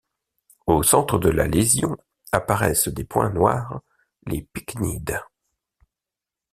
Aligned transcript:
Au 0.65 0.81
centre 0.81 1.19
de 1.19 1.29
la 1.29 1.45
lésion, 1.45 1.95
apparaissent 2.31 2.87
des 2.87 3.03
points 3.03 3.29
noirs, 3.29 3.81
les 4.25 4.41
pycnides. 4.41 5.19